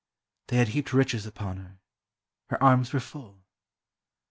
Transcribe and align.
They 0.47 0.57
had 0.57 0.69
heaped 0.69 0.93
riches 0.93 1.27
upon 1.27 1.57
her—her 1.57 2.63
arms 2.63 2.91
were 2.91 2.99
full. 2.99 3.43